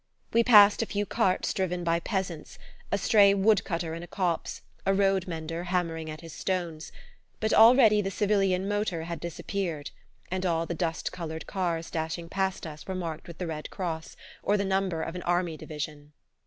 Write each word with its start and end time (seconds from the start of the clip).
We 0.33 0.43
passed 0.43 0.81
a 0.81 0.87
few 0.87 1.05
carts 1.05 1.53
driven 1.53 1.83
by 1.83 1.99
peasants, 1.99 2.57
a 2.91 2.97
stray 2.97 3.35
wood 3.35 3.63
cutter 3.63 3.93
in 3.93 4.01
a 4.01 4.07
copse, 4.07 4.61
a 4.83 4.95
road 4.95 5.27
mender 5.27 5.65
hammering 5.65 6.09
at 6.09 6.21
his 6.21 6.33
stones; 6.33 6.91
but 7.39 7.53
already 7.53 8.01
the 8.01 8.09
"civilian 8.09 8.67
motor" 8.67 9.03
had 9.03 9.19
disappeared, 9.19 9.91
and 10.31 10.43
all 10.43 10.65
the 10.65 10.73
dust 10.73 11.11
coloured 11.11 11.45
cars 11.45 11.91
dashing 11.91 12.29
past 12.29 12.65
us 12.65 12.87
were 12.87 12.95
marked 12.95 13.27
with 13.27 13.37
the 13.37 13.45
Red 13.45 13.69
Cross 13.69 14.15
or 14.41 14.57
the 14.57 14.65
number 14.65 15.03
of 15.03 15.13
an 15.13 15.21
army 15.21 15.55
division. 15.55 16.13